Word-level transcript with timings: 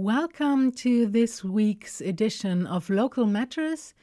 Welcome 0.00 0.70
to 0.84 1.08
this 1.08 1.42
week's 1.42 2.00
edition 2.00 2.68
of 2.68 2.88
Local 2.88 3.26
Matters. 3.26 3.94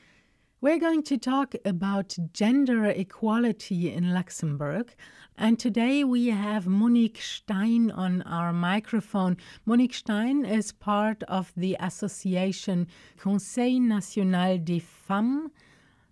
We're 0.60 0.78
going 0.78 1.04
to 1.04 1.18
talk 1.18 1.56
about 1.64 2.18
gender 2.34 2.84
equality 2.84 3.94
in 3.94 4.14
Luxembourg. 4.14 4.94
And 5.38 5.58
today 5.58 6.04
we 6.04 6.28
have 6.28 6.68
Monique 6.68 7.22
Stein 7.22 7.92
on 7.92 8.24
our 8.24 8.52
microphone. 8.52 9.38
Monique 9.66 9.94
Stein 9.94 10.44
is 10.44 10.74
part 10.74 11.24
of 11.30 11.54
the 11.56 11.78
association 11.80 12.90
Conseil 13.18 13.80
National 13.80 14.58
des 14.58 14.82
Femmes, 14.82 15.50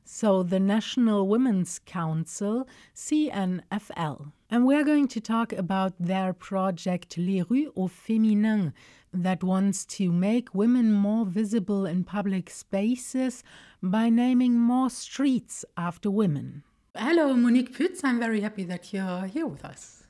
so 0.06 0.44
the 0.44 0.62
National 0.62 1.28
Women's 1.28 1.80
Council, 1.80 2.70
CNFL. 2.96 4.32
And 4.54 4.68
we're 4.68 4.84
going 4.84 5.08
to 5.08 5.20
talk 5.20 5.52
about 5.52 5.94
their 6.00 6.32
project 6.32 7.18
Les 7.18 7.42
Rues 7.42 7.72
au 7.76 7.88
Féminin 7.88 8.72
that 9.12 9.44
wants 9.44 9.84
to 9.98 10.12
make 10.12 10.54
women 10.54 10.92
more 10.92 11.26
visible 11.26 11.88
in 11.88 12.04
public 12.04 12.52
spaces 12.52 13.44
by 13.82 14.10
naming 14.10 14.54
more 14.54 14.92
streets 14.92 15.66
after 15.76 16.12
women. 16.12 16.62
Hello, 16.96 17.34
Monique 17.34 17.76
Pütz. 17.76 18.04
I'm 18.04 18.20
very 18.20 18.42
happy 18.42 18.64
that 18.66 18.94
you're 18.94 19.26
here 19.26 19.48
with 19.48 19.66
us. 19.66 20.04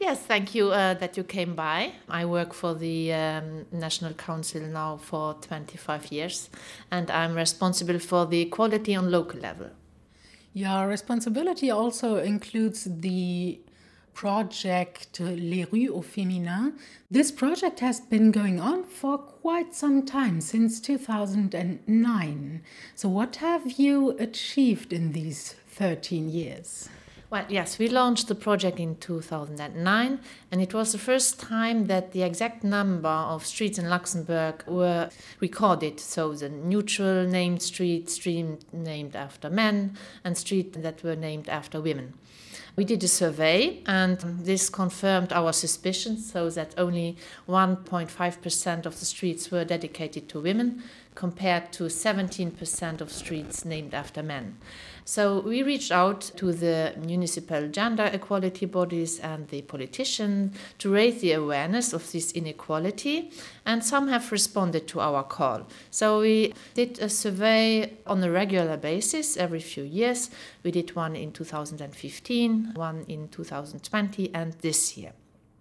Yes, 0.00 0.20
thank 0.20 0.54
you 0.54 0.70
uh, 0.70 0.94
that 0.94 1.16
you 1.16 1.24
came 1.24 1.56
by. 1.56 1.94
I 2.08 2.26
work 2.26 2.54
for 2.54 2.74
the 2.74 3.12
um, 3.12 3.66
National 3.72 4.12
Council 4.12 4.60
now 4.60 4.98
for 4.98 5.34
25 5.34 6.12
years, 6.12 6.48
and 6.92 7.10
I'm 7.10 7.34
responsible 7.34 7.98
for 7.98 8.24
the 8.24 8.42
equality 8.42 8.94
on 8.94 9.10
local 9.10 9.40
level. 9.40 9.70
Your 10.52 10.86
responsibility 10.86 11.72
also 11.72 12.18
includes 12.18 12.86
the 12.88 13.60
project 14.14 15.20
Les 15.20 15.64
Rues 15.64 15.88
au 15.90 16.02
Féminin. 16.02 16.72
This 17.10 17.32
project 17.32 17.80
has 17.80 18.00
been 18.00 18.30
going 18.30 18.60
on 18.60 18.84
for 18.84 19.18
quite 19.18 19.74
some 19.74 20.04
time, 20.04 20.40
since 20.40 20.80
2009. 20.80 22.62
So, 22.94 23.08
what 23.08 23.36
have 23.36 23.72
you 23.78 24.16
achieved 24.18 24.92
in 24.92 25.12
these 25.12 25.54
13 25.68 26.28
years? 26.28 26.88
Well, 27.30 27.46
yes, 27.48 27.78
we 27.78 27.88
launched 27.88 28.26
the 28.26 28.34
project 28.34 28.80
in 28.80 28.96
2009, 28.96 30.18
and 30.50 30.60
it 30.60 30.74
was 30.74 30.90
the 30.90 30.98
first 30.98 31.38
time 31.38 31.86
that 31.86 32.10
the 32.10 32.24
exact 32.24 32.64
number 32.64 33.08
of 33.08 33.46
streets 33.46 33.78
in 33.78 33.88
Luxembourg 33.88 34.64
were 34.66 35.10
recorded. 35.38 36.00
So, 36.00 36.34
the 36.34 36.48
neutral 36.48 37.24
named 37.28 37.62
street, 37.62 38.10
street 38.10 38.64
named 38.72 39.14
after 39.14 39.48
men, 39.48 39.96
and 40.24 40.36
street 40.36 40.72
that 40.82 41.04
were 41.04 41.14
named 41.14 41.48
after 41.48 41.80
women. 41.80 42.14
We 42.76 42.84
did 42.84 43.02
a 43.04 43.08
survey, 43.08 43.82
and 43.86 44.18
this 44.44 44.70
confirmed 44.70 45.32
our 45.32 45.52
suspicions, 45.52 46.32
so 46.32 46.48
that 46.50 46.74
only 46.78 47.16
1.5% 47.48 48.86
of 48.86 48.98
the 48.98 49.04
streets 49.04 49.50
were 49.50 49.64
dedicated 49.64 50.28
to 50.30 50.40
women, 50.40 50.82
compared 51.20 51.70
to 51.70 51.84
17% 51.84 53.02
of 53.02 53.12
streets 53.12 53.66
named 53.66 53.92
after 53.92 54.22
men. 54.22 54.56
So 55.04 55.40
we 55.40 55.62
reached 55.62 55.92
out 55.92 56.22
to 56.36 56.50
the 56.50 56.94
municipal 56.96 57.68
gender 57.68 58.08
equality 58.10 58.64
bodies 58.64 59.20
and 59.20 59.46
the 59.48 59.60
politicians 59.60 60.56
to 60.78 60.90
raise 60.90 61.20
the 61.20 61.32
awareness 61.32 61.92
of 61.92 62.10
this 62.10 62.32
inequality, 62.32 63.32
and 63.66 63.84
some 63.84 64.08
have 64.08 64.32
responded 64.32 64.88
to 64.88 65.00
our 65.00 65.22
call. 65.22 65.66
So 65.90 66.20
we 66.20 66.54
did 66.72 66.98
a 67.00 67.10
survey 67.10 67.98
on 68.06 68.24
a 68.24 68.30
regular 68.30 68.78
basis 68.78 69.36
every 69.36 69.60
few 69.60 69.84
years. 69.84 70.30
We 70.62 70.70
did 70.70 70.96
one 70.96 71.16
in 71.16 71.32
2015, 71.32 72.72
one 72.76 73.04
in 73.08 73.28
2020, 73.28 74.34
and 74.34 74.54
this 74.62 74.96
year. 74.96 75.12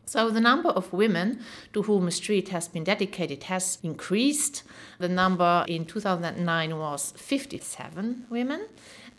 So 0.09 0.31
the 0.31 0.41
number 0.41 0.69
of 0.69 0.91
women 0.91 1.39
to 1.73 1.83
whom 1.83 2.07
a 2.07 2.11
street 2.11 2.49
has 2.49 2.67
been 2.67 2.83
dedicated 2.83 3.43
has 3.43 3.77
increased. 3.83 4.63
The 4.97 5.07
number 5.07 5.63
in 5.67 5.85
2009 5.85 6.79
was 6.79 7.13
57 7.15 8.25
women 8.31 8.65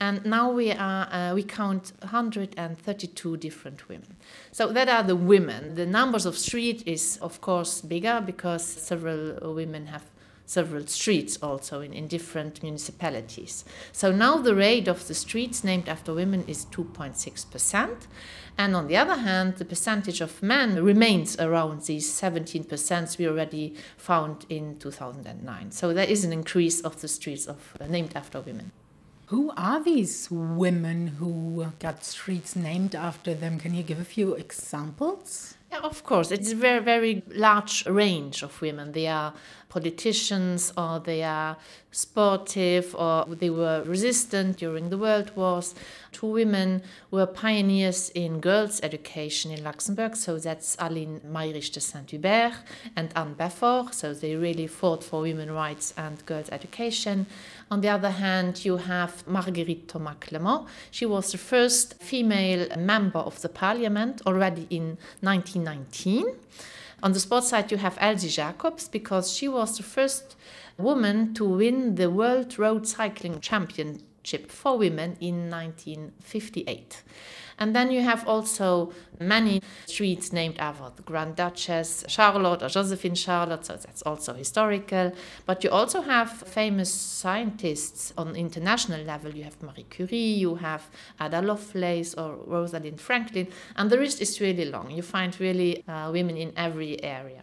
and 0.00 0.27
now 0.27 0.50
we 0.50 0.72
are 0.72 1.06
uh, 1.12 1.32
we 1.32 1.44
count 1.44 1.92
132 2.00 3.37
different 3.37 3.88
women 3.88 4.16
so 4.50 4.72
that 4.72 4.88
are 4.88 5.04
the 5.04 5.14
women 5.14 5.76
the 5.76 5.87
numbers 5.87 6.26
of 6.26 6.37
street 6.37 6.82
is 6.87 7.19
of 7.19 7.41
course 7.41 7.82
bigger 7.82 8.20
because 8.25 8.64
several 8.64 9.54
women 9.54 9.87
have 9.87 10.03
several 10.50 10.84
streets 10.88 11.38
also 11.41 11.81
in, 11.81 11.93
in 11.93 12.09
different 12.09 12.61
municipalities 12.61 13.65
so 13.93 14.11
now 14.11 14.37
the 14.37 14.55
rate 14.55 14.88
of 14.88 15.06
the 15.06 15.15
streets 15.15 15.62
named 15.62 15.88
after 15.88 16.12
women 16.12 16.43
is 16.49 16.66
2.6 16.66 17.49
percent 17.53 18.09
and 18.59 18.75
on 18.75 18.88
the 18.88 18.97
other 18.97 19.15
hand 19.15 19.56
the 19.59 19.65
percentage 19.65 20.21
of 20.21 20.43
men 20.43 20.83
remains 20.83 21.38
around 21.38 21.83
these 21.83 22.12
17 22.12 22.65
percent 22.65 23.15
we 23.16 23.28
already 23.28 23.75
found 23.97 24.44
in 24.49 24.77
2009 24.81 25.71
so 25.71 25.94
there 25.94 26.09
is 26.09 26.25
an 26.25 26.33
increase 26.33 26.81
of 26.81 27.00
the 27.00 27.06
streets 27.06 27.47
of 27.47 27.77
uh, 27.81 27.87
named 27.87 28.12
after 28.17 28.41
women 28.41 28.72
who 29.31 29.53
are 29.56 29.81
these 29.81 30.27
women 30.28 31.06
who 31.06 31.69
got 31.78 32.05
streets 32.05 32.56
named 32.56 32.97
after 32.97 33.32
them? 33.32 33.61
Can 33.61 33.75
you 33.75 33.84
give 33.84 34.00
a 34.00 34.05
few 34.05 34.34
examples? 34.34 35.55
Yeah, 35.71 35.78
of 35.84 36.03
course. 36.03 36.32
It's 36.32 36.50
a 36.50 36.56
very, 36.56 36.81
very 36.81 37.22
large 37.28 37.87
range 37.87 38.43
of 38.43 38.61
women. 38.61 38.91
They 38.91 39.06
are 39.06 39.32
politicians, 39.70 40.72
or 40.76 41.00
they 41.00 41.22
are 41.22 41.56
sportive, 41.92 42.94
or 42.94 43.25
they 43.25 43.48
were 43.50 43.82
resistant 43.84 44.58
during 44.58 44.91
the 44.91 44.98
World 44.98 45.34
Wars. 45.34 45.75
Two 46.12 46.26
women 46.26 46.82
were 47.10 47.26
pioneers 47.26 48.10
in 48.10 48.41
girls' 48.41 48.81
education 48.82 49.50
in 49.50 49.64
Luxembourg, 49.64 50.14
so 50.16 50.38
that's 50.38 50.76
Aline 50.78 51.20
Mayrisch 51.26 51.72
de 51.72 51.81
Saint-Hubert 51.81 52.53
and 52.97 53.10
Anne 53.16 53.34
Beffort, 53.34 53.94
so 53.94 54.12
they 54.12 54.34
really 54.34 54.66
fought 54.66 55.03
for 55.03 55.22
women's 55.22 55.50
rights 55.50 55.94
and 55.97 56.25
girls' 56.26 56.50
education. 56.50 57.26
On 57.70 57.81
the 57.81 57.88
other 57.88 58.10
hand, 58.10 58.64
you 58.64 58.76
have 58.76 59.26
Marguerite 59.26 59.88
Thomas 59.88 60.16
Clement. 60.20 60.66
She 60.91 61.06
was 61.06 61.32
the 61.32 61.38
first 61.38 61.94
female 62.02 62.66
member 62.76 63.20
of 63.20 63.41
the 63.41 63.48
parliament 63.48 64.22
already 64.26 64.66
in 64.70 64.98
1919. 65.20 66.26
On 67.03 67.12
the 67.12 67.21
sports 67.21 67.49
side, 67.49 67.71
you 67.72 67.78
have 67.78 67.97
Elsy 67.99 68.28
Jacobs 68.28 68.87
because 68.88 69.33
she 69.33 69.49
was 69.49 69.77
the 69.77 69.83
first 69.83 70.37
woman 70.77 71.33
to 71.34 71.44
win 71.44 71.94
the 71.94 72.11
World 72.11 72.59
Road 72.59 72.87
Cycling 72.87 73.41
Championship 73.41 74.50
for 74.50 74.77
women 74.77 75.16
in 75.21 75.50
1958. 75.50 77.03
And 77.60 77.76
then 77.76 77.91
you 77.91 78.00
have 78.00 78.26
also 78.26 78.91
many 79.21 79.60
streets 79.84 80.32
named 80.32 80.59
after 80.59 80.91
the 80.97 81.03
Grand 81.03 81.37
Duchess 81.37 82.04
Charlotte 82.09 82.62
or 82.62 82.69
Josephine 82.69 83.15
Charlotte, 83.15 83.66
so 83.66 83.76
that's 83.76 84.00
also 84.03 84.32
historical. 84.32 85.12
But 85.44 85.62
you 85.62 85.69
also 85.69 86.00
have 86.00 86.31
famous 86.31 86.91
scientists 86.91 88.15
on 88.16 88.34
international 88.34 89.03
level. 89.03 89.31
You 89.34 89.44
have 89.44 89.62
Marie 89.62 89.84
Curie, 89.91 90.16
you 90.16 90.54
have 90.54 90.88
Ada 91.20 91.43
Lovelace 91.43 92.15
or 92.15 92.37
Rosalind 92.47 92.99
Franklin, 92.99 93.49
and 93.76 93.91
the 93.91 93.97
list 93.97 94.22
is 94.22 94.41
really 94.41 94.65
long. 94.65 94.91
You 94.91 95.03
find 95.03 95.38
really 95.38 95.87
uh, 95.87 96.10
women 96.10 96.38
in 96.38 96.53
every 96.56 97.03
area. 97.04 97.43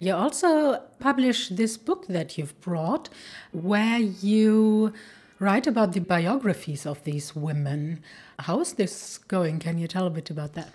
You 0.00 0.14
also 0.14 0.82
publish 0.98 1.48
this 1.50 1.76
book 1.76 2.06
that 2.08 2.36
you've 2.36 2.58
brought 2.60 3.08
where 3.52 3.98
you 3.98 4.92
write 5.44 5.66
about 5.66 5.92
the 5.92 6.00
biographies 6.00 6.86
of 6.86 7.04
these 7.04 7.36
women. 7.36 8.02
How 8.38 8.60
is 8.60 8.72
this 8.72 9.18
going? 9.18 9.58
Can 9.58 9.78
you 9.78 9.86
tell 9.86 10.06
a 10.06 10.10
bit 10.10 10.30
about 10.30 10.54
that? 10.54 10.72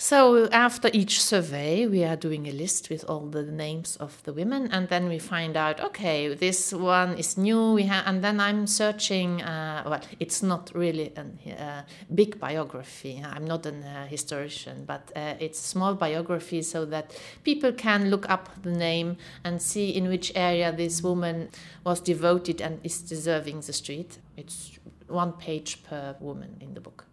So 0.00 0.46
after 0.52 0.90
each 0.92 1.20
survey, 1.20 1.88
we 1.88 2.04
are 2.04 2.14
doing 2.14 2.46
a 2.46 2.52
list 2.52 2.88
with 2.88 3.04
all 3.08 3.26
the 3.26 3.42
names 3.42 3.96
of 3.96 4.22
the 4.22 4.32
women, 4.32 4.68
and 4.70 4.88
then 4.88 5.08
we 5.08 5.18
find 5.18 5.56
out, 5.56 5.80
okay, 5.80 6.32
this 6.32 6.72
one 6.72 7.18
is 7.18 7.36
new. 7.36 7.72
We 7.72 7.82
have, 7.86 8.06
and 8.06 8.22
then 8.22 8.38
I'm 8.38 8.68
searching. 8.68 9.42
Uh, 9.42 9.82
well, 9.84 10.00
it's 10.20 10.40
not 10.40 10.70
really 10.72 11.12
a 11.16 11.60
uh, 11.60 11.82
big 12.14 12.38
biography. 12.38 13.20
I'm 13.24 13.44
not 13.44 13.66
a 13.66 13.70
uh, 13.70 14.06
historian, 14.06 14.84
but 14.86 15.10
uh, 15.16 15.34
it's 15.40 15.58
small 15.58 15.96
biography 15.96 16.62
so 16.62 16.84
that 16.84 17.20
people 17.42 17.72
can 17.72 18.08
look 18.08 18.30
up 18.30 18.50
the 18.62 18.70
name 18.70 19.16
and 19.42 19.60
see 19.60 19.90
in 19.90 20.08
which 20.08 20.30
area 20.36 20.70
this 20.70 21.02
woman 21.02 21.48
was 21.82 21.98
devoted 21.98 22.60
and 22.60 22.78
is 22.84 23.02
deserving 23.02 23.62
the 23.62 23.72
street. 23.72 24.18
It's 24.36 24.78
one 25.08 25.32
page 25.32 25.82
per 25.82 26.14
woman 26.20 26.56
in 26.60 26.74
the 26.74 26.80
book. 26.80 27.07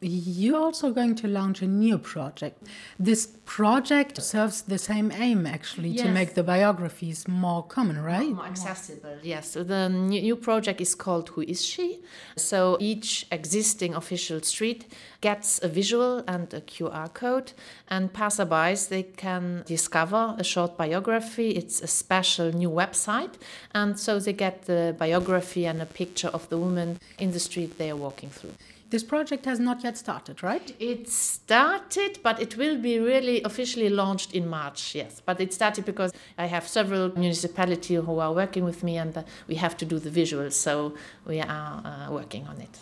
You're 0.00 0.60
also 0.60 0.92
going 0.92 1.16
to 1.16 1.26
launch 1.26 1.60
a 1.60 1.66
new 1.66 1.98
project. 1.98 2.62
This 3.00 3.26
project 3.44 4.22
serves 4.22 4.62
the 4.62 4.78
same 4.78 5.10
aim, 5.10 5.44
actually, 5.44 5.88
yes. 5.88 6.06
to 6.06 6.12
make 6.12 6.34
the 6.34 6.44
biographies 6.44 7.26
more 7.26 7.64
common, 7.64 8.00
right? 8.00 8.28
More 8.28 8.46
accessible, 8.46 9.16
yes. 9.22 9.50
So 9.50 9.64
the 9.64 9.88
new 9.88 10.36
project 10.36 10.80
is 10.80 10.94
called 10.94 11.30
Who 11.30 11.40
Is 11.42 11.64
She? 11.64 12.00
So 12.36 12.76
each 12.78 13.26
existing 13.32 13.94
official 13.94 14.40
street 14.42 14.92
gets 15.20 15.60
a 15.64 15.68
visual 15.68 16.22
and 16.28 16.52
a 16.54 16.60
QR 16.60 17.12
code, 17.12 17.52
and 17.88 18.12
passerbys 18.12 18.88
they 18.88 19.02
can 19.02 19.64
discover 19.66 20.36
a 20.38 20.44
short 20.44 20.76
biography. 20.76 21.50
It's 21.50 21.80
a 21.82 21.88
special 21.88 22.52
new 22.52 22.70
website, 22.70 23.34
and 23.74 23.98
so 23.98 24.20
they 24.20 24.32
get 24.32 24.66
the 24.66 24.94
biography 24.96 25.66
and 25.66 25.82
a 25.82 25.86
picture 25.86 26.28
of 26.28 26.48
the 26.50 26.58
woman 26.58 27.00
in 27.18 27.32
the 27.32 27.40
street 27.40 27.78
they 27.78 27.90
are 27.90 27.96
walking 27.96 28.30
through. 28.30 28.54
This 28.90 29.04
project 29.04 29.44
has 29.44 29.60
not 29.60 29.84
yet 29.84 29.98
started, 29.98 30.42
right? 30.42 30.74
It 30.80 31.10
started, 31.10 32.20
but 32.22 32.40
it 32.40 32.56
will 32.56 32.78
be 32.78 32.98
really 32.98 33.42
officially 33.42 33.90
launched 33.90 34.34
in 34.34 34.48
March, 34.48 34.94
yes. 34.94 35.20
But 35.24 35.42
it 35.42 35.52
started 35.52 35.84
because 35.84 36.12
I 36.38 36.46
have 36.46 36.66
several 36.66 37.10
municipalities 37.18 38.00
who 38.06 38.18
are 38.18 38.32
working 38.32 38.64
with 38.64 38.82
me 38.82 38.96
and 38.96 39.14
uh, 39.14 39.24
we 39.46 39.56
have 39.56 39.76
to 39.78 39.84
do 39.84 39.98
the 39.98 40.08
visuals, 40.08 40.54
so 40.54 40.94
we 41.26 41.38
are 41.38 41.82
uh, 41.84 42.10
working 42.10 42.46
on 42.46 42.62
it. 42.62 42.78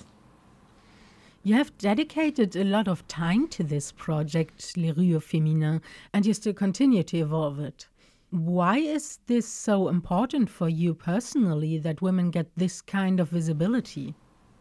You 1.43 1.55
have 1.55 1.77
dedicated 1.79 2.55
a 2.55 2.63
lot 2.63 2.87
of 2.87 3.07
time 3.09 3.49
to 3.49 3.65
this 3.65 3.91
project, 3.91 4.77
Les 4.77 4.93
Rues 4.93 5.25
Féminines, 5.25 5.81
and 6.13 6.25
you 6.25 6.35
still 6.35 6.55
continue 6.55 7.03
to 7.03 7.19
evolve 7.19 7.59
it. 7.59 7.89
Why 8.31 8.79
is 8.79 9.19
this 9.27 9.49
so 9.49 9.89
important 9.89 10.51
for 10.51 10.69
you 10.69 10.95
personally 10.95 11.79
that 11.79 12.01
women 12.01 12.31
get 12.31 12.47
this 12.57 12.81
kind 12.81 13.19
of 13.19 13.31
visibility? 13.31 14.15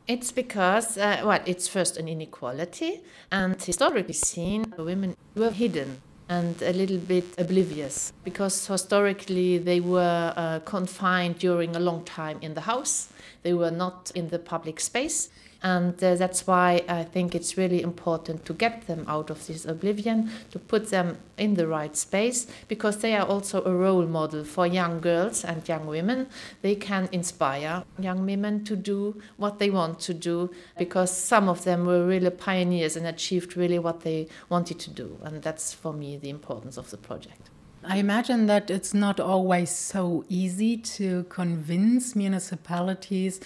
It's 0.08 0.32
because, 0.32 1.00
uh, 1.00 1.22
well, 1.26 1.42
it's 1.48 1.68
first 1.68 1.98
an 1.98 2.08
inequality, 2.08 3.02
and 3.32 3.60
historically 3.60 4.14
seen, 4.14 4.72
women 4.78 5.16
were 5.36 5.50
hidden 5.50 6.02
and 6.30 6.62
a 6.62 6.74
little 6.74 6.98
bit 6.98 7.26
oblivious 7.38 8.12
because 8.24 8.68
historically 8.68 9.58
they 9.58 9.80
were 9.80 10.34
uh, 10.36 10.60
confined 10.60 11.40
during 11.40 11.76
a 11.76 11.80
long 11.80 12.04
time 12.04 12.38
in 12.42 12.54
the 12.54 12.62
house. 12.62 13.10
They 13.42 13.54
were 13.54 13.72
not 13.72 14.12
in 14.14 14.30
the 14.30 14.40
public 14.40 14.80
space. 14.80 15.30
And 15.64 16.02
uh, 16.04 16.16
that's 16.16 16.46
why 16.46 16.84
I 16.88 17.04
think 17.04 17.34
it's 17.34 17.58
really 17.58 17.82
important 17.82 18.46
to 18.46 18.54
get 18.54 18.86
them 18.88 19.04
out 19.08 19.30
of 19.30 19.48
this 19.48 19.66
oblivion, 19.66 20.30
to 20.52 20.60
put 20.60 20.90
them 20.90 21.18
in 21.38 21.56
the 21.56 21.68
right 21.68 21.96
space, 21.98 22.48
because 22.68 22.98
they 22.98 23.16
are 23.16 23.26
also 23.26 23.64
a 23.64 23.74
role 23.74 24.06
model 24.06 24.44
for 24.44 24.68
young 24.68 25.00
girls 25.00 25.44
and 25.44 25.68
young 25.68 25.88
women. 25.88 26.28
They 26.62 26.76
can 26.76 27.10
inspire 27.12 27.84
young 27.98 28.26
women 28.26 28.64
to 28.66 28.76
do 28.76 29.20
what 29.38 29.58
they 29.58 29.70
want 29.70 30.00
to 30.02 30.14
do, 30.14 30.52
because 30.78 31.12
some 31.12 31.50
of 31.50 31.64
them 31.64 31.86
were 31.86 32.06
really 32.06 32.30
pioneers 32.30 32.96
and 32.96 33.08
achieved 33.08 33.58
really 33.58 33.80
what 33.80 34.02
they 34.02 34.28
wanted 34.50 34.80
to 34.80 34.92
do. 34.92 35.18
And 35.24 35.42
that's 35.42 35.74
for 35.74 35.94
me 35.94 36.18
the 36.18 36.30
importance 36.30 36.78
of 36.78 36.92
the 36.92 36.98
project. 36.98 37.50
I 37.88 37.98
imagine 37.98 38.48
that 38.48 38.72
it's 38.72 38.94
not 38.94 39.20
always 39.20 39.70
so 39.70 40.26
easy 40.28 40.76
to 40.78 41.24
convince 41.26 42.16
municipalities 42.16 43.40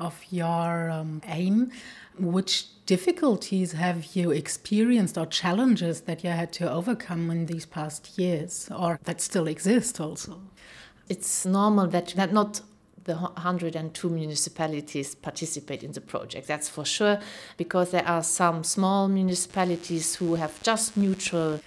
of 0.00 0.24
your 0.30 0.90
um, 0.90 1.22
aim. 1.26 1.70
Which 2.18 2.66
difficulties 2.86 3.72
have 3.72 4.16
you 4.16 4.30
experienced 4.30 5.16
or 5.16 5.26
challenges 5.26 6.02
that 6.02 6.24
you 6.24 6.30
had 6.30 6.52
to 6.54 6.70
overcome 6.70 7.30
in 7.30 7.46
these 7.46 7.66
past 7.66 8.18
years 8.18 8.68
or 8.76 8.98
that 9.04 9.20
still 9.20 9.46
exist 9.46 10.00
also? 10.00 10.40
It's 11.08 11.46
normal 11.46 11.86
that, 11.88 12.08
that 12.16 12.32
not 12.32 12.62
the 13.04 13.14
102 13.14 14.08
municipalities 14.08 15.14
participate 15.14 15.82
in 15.82 15.92
the 15.92 16.00
project. 16.00 16.46
That's 16.46 16.68
for 16.68 16.84
sure, 16.84 17.18
because 17.56 17.90
there 17.90 18.06
are 18.06 18.22
some 18.22 18.64
small 18.64 19.08
municipalities 19.08 20.16
who 20.16 20.34
have 20.34 20.62
just 20.62 20.96
neutral 20.96 21.60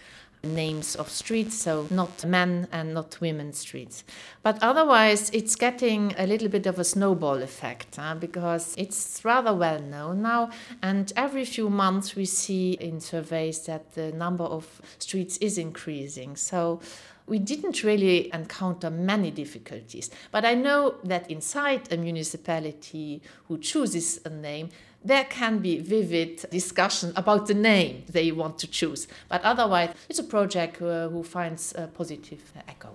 names 0.43 0.95
of 0.95 1.09
streets, 1.09 1.55
so 1.55 1.87
not 1.89 2.25
men 2.25 2.67
and 2.71 2.93
not 2.93 3.19
women 3.21 3.53
streets. 3.53 4.03
But 4.41 4.59
otherwise, 4.61 5.29
it's 5.29 5.55
getting 5.55 6.13
a 6.17 6.27
little 6.27 6.49
bit 6.49 6.65
of 6.65 6.79
a 6.79 6.83
snowball 6.83 7.41
effect 7.41 7.97
because 8.19 8.75
it's 8.77 9.23
rather 9.23 9.53
well 9.53 9.79
known 9.79 10.21
now. 10.21 10.49
And 10.81 11.11
every 11.15 11.45
few 11.45 11.69
months, 11.69 12.15
we 12.15 12.25
see 12.25 12.73
in 12.73 12.99
surveys 12.99 13.65
that 13.65 13.93
the 13.93 14.11
number 14.11 14.43
of 14.43 14.81
streets 14.99 15.37
is 15.37 15.57
increasing. 15.57 16.35
So 16.35 16.81
we 17.25 17.39
didn't 17.39 17.83
really 17.83 18.33
encounter 18.33 18.89
many 18.89 19.31
difficulties. 19.31 20.09
But 20.31 20.43
I 20.43 20.55
know 20.55 20.95
that 21.05 21.31
inside 21.31 21.91
a 21.91 21.97
municipality 21.97 23.21
who 23.47 23.57
chooses 23.59 24.19
a 24.25 24.29
name, 24.29 24.69
there 25.03 25.25
can 25.25 25.59
be 25.59 25.79
vivid 25.79 26.45
discussion 26.49 27.13
about 27.15 27.47
the 27.47 27.53
name 27.53 28.03
they 28.09 28.31
want 28.31 28.57
to 28.59 28.67
choose. 28.67 29.07
But 29.29 29.41
otherwise, 29.43 29.89
it's 30.09 30.19
a 30.19 30.23
project 30.23 30.81
uh, 30.81 31.09
who 31.09 31.23
finds 31.23 31.73
a 31.75 31.87
positive 31.87 32.41
echo. 32.67 32.89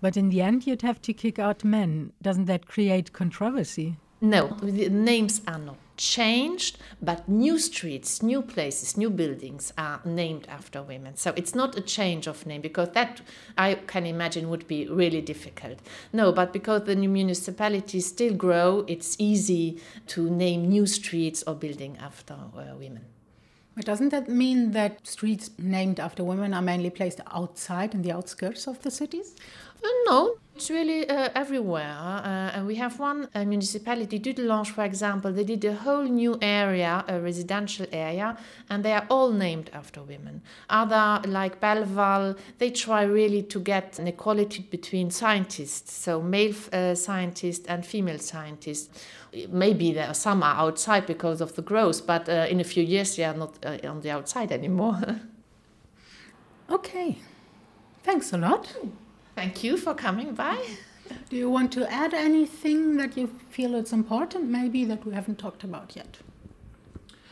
But 0.00 0.16
in 0.16 0.30
the 0.30 0.40
end, 0.40 0.66
you'd 0.66 0.82
have 0.82 1.00
to 1.02 1.12
kick 1.12 1.38
out 1.38 1.64
men. 1.64 2.12
Doesn't 2.22 2.46
that 2.46 2.66
create 2.66 3.12
controversy? 3.12 3.96
No, 4.20 4.48
the 4.62 4.88
names 4.88 5.40
are 5.46 5.58
not 5.58 5.76
changed, 6.00 6.78
but 7.02 7.28
new 7.28 7.58
streets, 7.58 8.22
new 8.22 8.40
places, 8.40 8.96
new 8.96 9.10
buildings 9.10 9.72
are 9.76 10.00
named 10.04 10.46
after 10.48 10.82
women. 10.82 11.14
So 11.14 11.34
it's 11.36 11.54
not 11.54 11.76
a 11.76 11.82
change 11.82 12.26
of 12.26 12.46
name 12.46 12.62
because 12.62 12.88
that 12.90 13.20
I 13.58 13.74
can 13.74 14.06
imagine 14.06 14.48
would 14.48 14.66
be 14.66 14.88
really 14.88 15.20
difficult. 15.20 15.78
No, 16.12 16.32
but 16.32 16.54
because 16.54 16.84
the 16.84 16.94
new 16.94 17.10
municipalities 17.10 18.06
still 18.06 18.34
grow, 18.34 18.84
it's 18.88 19.14
easy 19.18 19.80
to 20.08 20.30
name 20.30 20.68
new 20.68 20.86
streets 20.86 21.44
or 21.46 21.54
building 21.54 21.98
after 22.00 22.34
uh, 22.34 22.74
women. 22.78 23.04
But 23.76 23.84
doesn't 23.84 24.08
that 24.08 24.28
mean 24.28 24.72
that 24.72 25.06
streets 25.06 25.50
named 25.58 26.00
after 26.00 26.24
women 26.24 26.54
are 26.54 26.62
mainly 26.62 26.90
placed 26.90 27.20
outside 27.30 27.94
in 27.94 28.02
the 28.02 28.12
outskirts 28.12 28.66
of 28.66 28.82
the 28.82 28.90
cities? 28.90 29.36
Uh, 29.84 29.88
no, 30.06 30.36
it's 30.60 30.68
really 30.68 31.08
uh, 31.08 31.30
everywhere. 31.34 31.96
Uh, 32.22 32.54
and 32.54 32.66
we 32.66 32.74
have 32.74 32.98
one 32.98 33.26
uh, 33.34 33.46
municipality, 33.46 34.20
Dudelange, 34.20 34.68
for 34.68 34.84
example, 34.84 35.32
they 35.32 35.42
did 35.44 35.64
a 35.64 35.74
whole 35.74 36.02
new 36.02 36.36
area, 36.42 37.02
a 37.08 37.18
residential 37.18 37.86
area, 37.92 38.36
and 38.68 38.84
they 38.84 38.92
are 38.92 39.06
all 39.08 39.32
named 39.32 39.70
after 39.72 40.02
women. 40.02 40.42
Other, 40.68 41.26
like 41.26 41.60
Belval, 41.60 42.36
they 42.58 42.68
try 42.70 43.04
really 43.04 43.42
to 43.44 43.58
get 43.58 43.98
an 43.98 44.06
equality 44.06 44.66
between 44.70 45.10
scientists, 45.10 45.94
so 45.94 46.20
male 46.20 46.54
uh, 46.74 46.94
scientists 46.94 47.66
and 47.66 47.86
female 47.86 48.18
scientists. 48.18 48.90
Maybe 49.48 49.92
there 49.94 50.08
are 50.08 50.14
some 50.14 50.42
are 50.42 50.56
outside 50.56 51.06
because 51.06 51.40
of 51.40 51.54
the 51.54 51.62
growth, 51.62 52.06
but 52.06 52.28
uh, 52.28 52.46
in 52.50 52.60
a 52.60 52.64
few 52.64 52.82
years 52.82 53.16
they 53.16 53.24
are 53.24 53.36
not 53.36 53.54
uh, 53.64 53.78
on 53.88 54.02
the 54.02 54.10
outside 54.10 54.52
anymore. 54.52 55.20
okay. 56.70 57.16
Thanks 58.02 58.34
a 58.34 58.36
lot. 58.36 58.76
Thank 59.40 59.64
you 59.64 59.78
for 59.78 59.94
coming 59.94 60.34
by. 60.34 60.58
Do 61.30 61.36
you 61.36 61.48
want 61.48 61.72
to 61.72 61.90
add 61.90 62.12
anything 62.12 62.98
that 62.98 63.16
you 63.16 63.26
feel 63.48 63.74
it's 63.74 63.94
important, 63.94 64.50
maybe 64.50 64.84
that 64.84 65.06
we 65.06 65.14
haven't 65.14 65.38
talked 65.38 65.64
about 65.64 65.96
yet? 65.96 66.18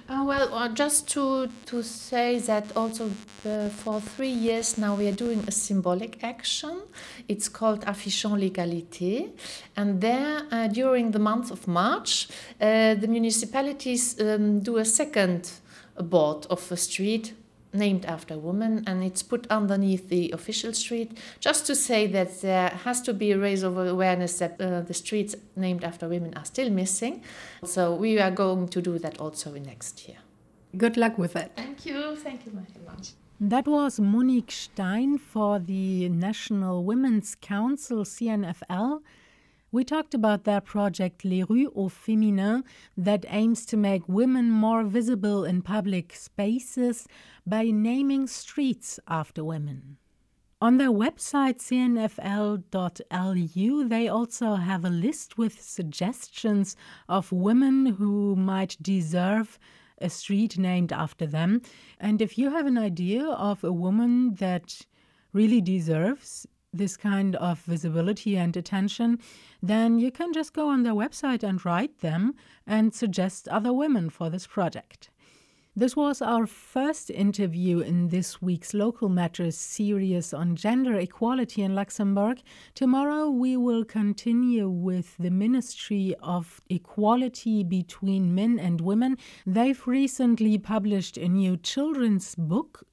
Uh, 0.08 0.25
well, 0.26 0.55
uh, 0.55 0.70
just 0.70 1.06
to, 1.08 1.50
to 1.66 1.82
say 1.82 2.38
that 2.38 2.75
also 2.75 3.10
uh, 3.44 3.69
for 3.69 4.00
three 4.00 4.31
years 4.31 4.78
now 4.78 4.94
we 4.94 5.06
are 5.06 5.12
doing 5.12 5.44
a 5.49 5.50
symbolic 5.50 6.25
action. 6.25 6.81
It's 7.28 7.46
called 7.50 7.84
Affichons 7.84 8.38
l'égalité. 8.40 9.28
And 9.76 10.00
there, 10.00 10.46
uh, 10.50 10.69
during 10.69 11.10
the 11.10 11.19
month 11.19 11.50
of 11.50 11.69
March, 11.69 12.28
uh, 12.58 12.94
the 12.94 13.06
municipalities 13.06 14.19
um, 14.19 14.60
do 14.60 14.78
a 14.78 14.84
second 14.87 15.50
board 16.00 16.46
of 16.49 16.72
a 16.72 16.76
street 16.78 17.34
named 17.79 18.05
after 18.05 18.35
a 18.35 18.39
woman 18.39 18.85
and 18.87 19.03
it's 19.03 19.23
put 19.23 19.47
underneath 19.49 20.09
the 20.09 20.31
official 20.33 20.73
street 20.73 21.17
just 21.41 21.67
to 21.67 21.75
say 21.75 22.07
that 22.07 22.41
there 22.43 22.69
has 22.85 23.01
to 23.03 23.15
be 23.15 23.33
a 23.33 23.39
raise 23.39 23.63
of 23.63 23.79
awareness 23.79 24.39
that 24.39 24.61
uh, 24.61 24.81
the 24.81 24.94
streets 24.94 25.35
named 25.56 25.85
after 25.85 26.08
women 26.08 26.35
are 26.35 26.44
still 26.44 26.70
missing. 26.70 27.23
So 27.65 27.94
we 27.94 28.19
are 28.19 28.31
going 28.31 28.69
to 28.69 28.82
do 28.82 28.99
that 28.99 29.19
also 29.19 29.55
in 29.55 29.63
next 29.63 30.08
year. 30.08 30.19
Good 30.77 30.97
luck 30.97 31.17
with 31.17 31.35
it. 31.37 31.53
Thank 31.56 31.87
you. 31.87 32.17
Thank 32.17 32.44
you 32.44 32.53
very 32.53 32.85
much. 32.87 33.13
That 33.41 33.67
was 33.69 34.01
Monique 34.01 34.51
Stein 34.51 35.17
for 35.17 35.61
the 35.61 36.08
National 36.08 36.85
Women's 36.85 37.37
Council 37.41 38.05
CNFL 38.05 39.01
we 39.70 39.84
talked 39.84 40.15
about 40.15 40.44
their 40.44 40.60
project 40.60 41.25
Les 41.25 41.44
Rues 41.44 41.69
au 41.77 41.89
Féminin 41.89 42.63
that 42.96 43.27
aims 43.29 43.67
to 43.67 43.77
make 43.77 44.08
women 44.08 44.51
more 44.51 44.82
visible 44.84 45.44
in 45.44 45.63
public 45.63 46.15
spaces 46.15 47.06
by 47.46 47.65
naming 47.65 48.27
streets 48.27 48.98
after 49.06 49.44
women. 49.44 49.98
On 50.60 50.79
their 50.79 50.91
website 50.91 51.58
cnfl.lu, 51.58 52.69
they 53.89 54.08
also 54.08 54.55
have 54.56 54.84
a 54.84 54.91
list 54.91 55.39
with 55.39 55.63
suggestions 55.63 56.75
of 57.08 57.31
women 57.31 57.87
who 57.87 58.34
might 58.34 58.77
deserve 58.82 59.58
a 60.01 60.10
street 60.10 60.58
named 60.58 60.93
after 60.93 61.27
them. 61.27 61.60
And 62.01 62.20
if 62.20 62.39
you 62.39 62.51
have 62.51 62.67
an 62.67 62.79
idea 62.79 63.25
of 63.25 63.63
a 63.63 63.72
woman 63.72 64.34
that 64.37 64.87
really 65.32 65.60
deserves 65.60 66.46
this 66.72 66.96
kind 66.96 67.37
of 67.37 67.60
visibility 67.60 68.37
and 68.37 68.56
attention, 68.56 69.19
then 69.63 69.98
you 69.98 70.10
can 70.10 70.32
just 70.32 70.53
go 70.53 70.69
on 70.69 70.82
their 70.82 70.94
website 70.94 71.43
and 71.43 71.65
write 71.65 72.01
them 72.01 72.34
and 72.67 72.94
suggest 72.94 73.48
other 73.48 73.72
women 73.72 74.10
for 74.10 74.31
this 74.31 74.46
project. 74.46 75.10
This 75.79 75.94
was 75.94 76.20
our 76.20 76.44
first 76.44 77.08
interview 77.08 77.79
in 77.79 78.08
this 78.08 78.43
week's 78.43 78.75
Local 78.75 79.08
Matters 79.08 79.56
series 79.56 80.34
on 80.34 80.56
gender 80.56 80.96
equality 80.96 81.63
in 81.63 81.77
Luxembourg. 81.77 82.43
Tomorrow 82.75 83.31
we 83.31 83.56
will 83.56 83.84
continue 83.84 84.69
with 84.69 85.17
the 85.19 85.31
Ministry 85.31 86.17
of 86.20 86.60
Equality 86.69 87.63
between 87.63 88.34
Men 88.34 88.58
and 88.58 88.81
Women. 88.81 89.19
They've 89.46 89.87
recently 89.87 90.58
published 90.58 91.17
a 91.17 91.29
new 91.29 91.56
children's 91.56 92.34
book 92.34 92.88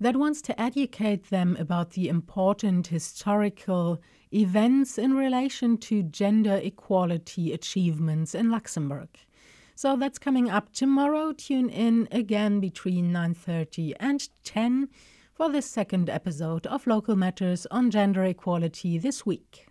that 0.00 0.16
wants 0.16 0.42
to 0.42 0.60
educate 0.60 1.30
them 1.30 1.56
about 1.58 1.90
the 1.90 2.08
important 2.08 2.88
historical 2.88 4.00
events 4.32 4.98
in 4.98 5.14
relation 5.14 5.78
to 5.78 6.02
gender 6.02 6.60
equality 6.62 7.52
achievements 7.52 8.34
in 8.34 8.50
Luxembourg. 8.50 9.08
So 9.74 9.96
that's 9.96 10.18
coming 10.18 10.50
up 10.50 10.72
tomorrow. 10.72 11.32
Tune 11.32 11.68
in 11.68 12.08
again 12.10 12.60
between 12.60 13.12
9:30 13.12 13.94
and 14.00 14.28
10 14.42 14.88
for 15.34 15.50
the 15.50 15.60
second 15.62 16.08
episode 16.08 16.66
of 16.66 16.86
Local 16.86 17.14
Matters 17.14 17.66
on 17.70 17.90
gender 17.90 18.24
equality 18.24 18.98
this 18.98 19.26
week. 19.26 19.65